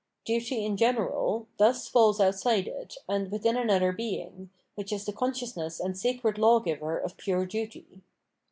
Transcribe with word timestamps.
"Duty 0.25 0.65
in 0.65 0.77
general" 0.77 1.45
thus 1.59 1.87
falls 1.87 2.19
outside 2.19 2.67
it 2.67 2.97
and 3.07 3.29
within 3.31 3.55
another 3.55 3.91
being, 3.91 4.49
which 4.73 4.91
is 4.91 5.05
the 5.05 5.13
consciousness 5.13 5.79
and 5.79 5.95
sacred 5.95 6.39
lawgiver 6.39 6.97
of 6.97 7.17
pure 7.17 7.45
duty. 7.45 8.01